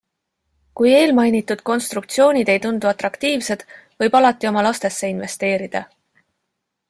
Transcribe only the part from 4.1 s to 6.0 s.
alati oma lastesse investeerida.